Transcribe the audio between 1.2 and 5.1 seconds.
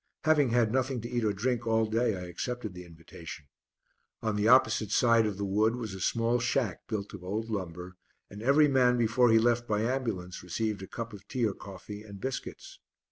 or drink all day I accepted the invitation. On the opposite